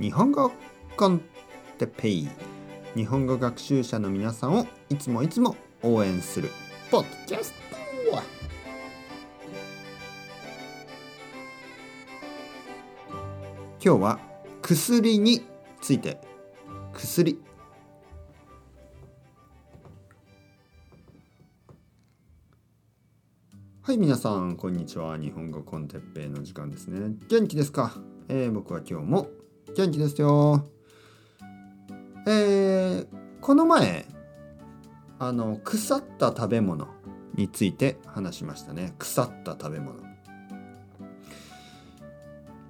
[0.00, 0.52] 日本語
[0.96, 1.20] コン
[1.76, 2.28] テペイ。
[2.94, 6.50] 日本語学習者の皆さんをいつもいつも応援する。
[6.88, 7.58] ポッドキャスト
[13.84, 14.20] 今日は
[14.62, 15.44] 薬に
[15.80, 16.20] ついて。
[16.92, 17.40] 薬。
[23.82, 25.18] はい皆さんこんにちは。
[25.18, 27.16] 日本語コンテッペイの時間ですね。
[27.28, 27.94] 元気ですか、
[28.28, 29.28] えー、僕は今日も
[29.76, 30.68] 元気ですよ。
[32.26, 33.06] えー、
[33.40, 34.06] この前
[35.18, 36.88] あの腐った食べ物
[37.34, 38.94] について話しましたね。
[38.98, 40.00] 腐った食べ物。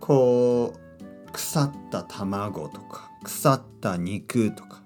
[0.00, 4.82] こう腐った卵とか腐った肉とか、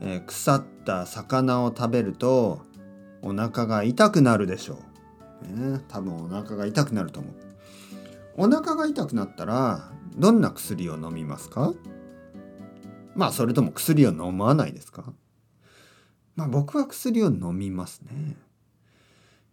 [0.00, 2.62] えー、腐った魚を食べると
[3.22, 4.78] お腹が痛くなるでしょ
[5.42, 5.46] う。
[5.46, 7.34] ね多分お腹が痛くなると思う。
[8.36, 11.74] お腹が痛くなったらどんな薬を飲みますか？
[13.14, 15.12] まあそれとも薬を飲まないですか？
[16.36, 18.36] まあ僕は薬を飲みますね。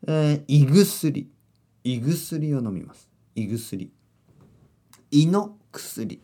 [0.08, 1.30] えー、胃薬。
[1.84, 3.10] 胃薬を飲みます。
[3.36, 3.92] 胃薬。
[5.12, 6.22] 胃の薬。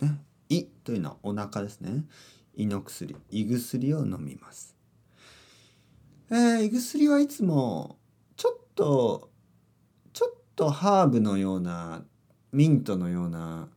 [0.00, 0.20] ね。
[0.48, 2.04] 胃というのはお腹ですね。
[2.54, 3.16] 胃の薬。
[3.30, 4.74] 胃薬を飲みます。
[6.30, 7.98] えー、胃薬はいつも
[8.36, 9.30] ちょっと
[10.12, 12.04] ちょっとハーブのような
[12.52, 13.68] ミントのような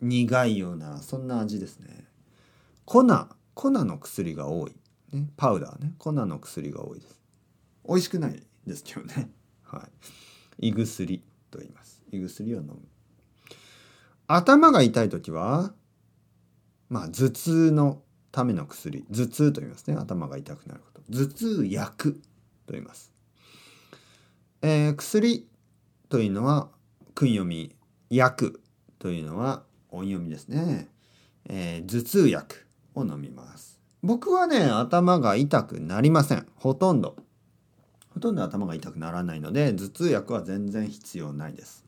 [0.00, 2.06] 苦いようなそんな味ですね。
[2.84, 3.04] 粉
[3.54, 4.72] 粉の薬が多い、
[5.12, 5.92] ね、パウダーね。
[5.98, 7.20] 粉の薬が多いです。
[7.86, 9.30] 美味しくないですけどね。
[9.62, 9.88] は
[10.58, 10.68] い。
[10.68, 12.02] 胃薬と言います。
[12.10, 12.78] 胃薬を飲む。
[14.26, 15.74] 頭が痛い時は
[16.88, 19.04] まあ頭痛のための薬。
[19.10, 19.96] 頭痛と言いますね。
[19.96, 21.02] 頭が痛くなること。
[21.12, 22.14] 頭痛薬
[22.66, 23.12] と言います。
[24.62, 25.48] えー、薬
[26.08, 26.70] というのは
[27.14, 27.74] 訓読み
[28.16, 28.60] 薬
[28.98, 30.88] というのは音読みですね、
[31.48, 33.80] えー、頭痛薬を飲みます。
[34.02, 36.46] 僕はね頭が痛くなりません。
[36.56, 37.16] ほとんど。
[38.10, 41.84] ほとんど頭が痛くならないので頭痛薬は全然必要ないです。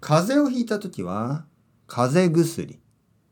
[0.00, 1.44] 風邪をひいた時は
[1.86, 2.80] 風邪薬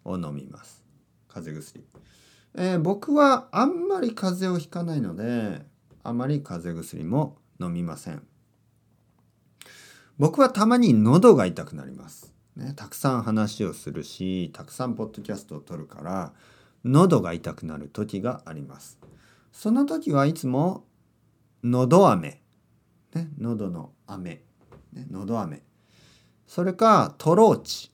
[0.04, 0.84] を飲みます。
[1.28, 1.84] 風邪薬、
[2.54, 5.62] えー、僕はあんまり風邪をひかないので
[6.02, 8.22] あまり風邪薬も飲みません。
[10.18, 16.32] 僕はたまに喉が痛くなります、ね、たくさん話をするしたくさんポッドキャストを撮るから
[16.84, 18.98] 喉が痛くなる時があります。
[19.52, 20.84] その時はいつも
[21.62, 22.40] 喉飴、
[23.14, 24.42] ね、喉の飴、
[24.92, 25.62] ね、喉飴。
[26.46, 27.92] それかトローチ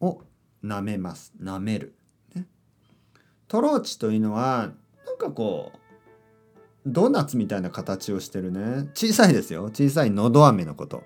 [0.00, 0.22] を
[0.64, 1.32] 舐めます。
[1.40, 1.94] 舐める、
[2.34, 2.46] ね、
[3.48, 4.72] トローチというのは
[5.06, 5.78] なんかこう
[6.86, 8.88] ドーナツみたいな形をしてるね。
[8.94, 9.64] 小さいですよ。
[9.64, 11.04] 小さいのど飴のこと。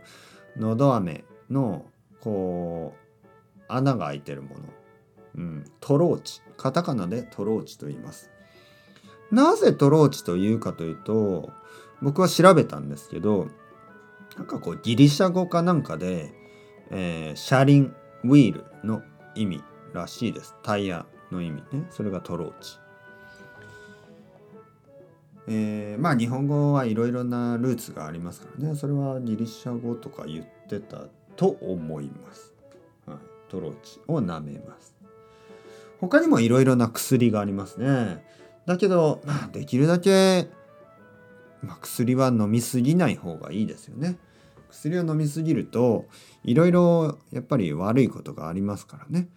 [0.57, 1.87] のど飴の
[2.21, 4.57] こう穴が開いてるもの、
[5.37, 6.41] うん、トローチ。
[6.57, 8.31] カタカナでトローチと言います。
[9.31, 11.51] なぜトローチというかというと
[12.03, 13.49] 僕は調べたんですけど
[14.37, 16.33] なんかこうギリシャ語かなんかで、
[16.91, 19.03] えー、車輪ウィールの
[19.35, 20.55] 意味らしいです。
[20.63, 21.87] タイヤの意味ね。
[21.91, 22.79] それがトローチ。
[25.47, 31.05] えー、まあ日本語はいろいろなルーツがありますからねそれはギリシャ語とか言ってた
[31.37, 32.53] と思います。
[33.07, 33.19] はい、
[33.51, 34.95] トロチを舐めます。
[36.01, 38.25] 他にもいろいろな薬がありますね。
[38.67, 40.49] だけど、まあ、できるだけ、
[41.63, 44.17] まあ、薬は飲みすぎない方がいいですよね。
[44.71, 46.07] 薬を飲みすぎると
[46.43, 49.29] いろいろやっぱり悪いことがありますからね。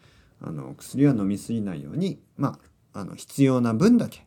[0.42, 2.60] あの薬は飲みすぎないように、ま
[2.94, 4.27] あ、あの必要な分だけ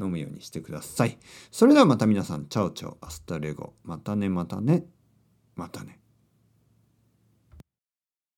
[0.00, 1.18] 飲むようにしてください。
[1.50, 3.74] それではまた皆さん、 chao chao、hasta luego。
[3.84, 4.84] またね、またね、
[5.56, 6.00] またね。